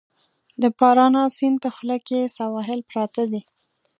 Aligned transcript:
د 0.61 0.63
پارانا 0.79 1.23
سیند 1.37 1.57
په 1.63 1.69
خوله 1.75 1.97
کې 2.07 2.31
سواحل 2.37 2.79
پراته 2.89 3.23
دي. 3.31 3.41